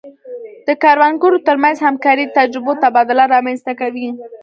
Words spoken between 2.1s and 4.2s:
د تجربو تبادله رامنځته کوي.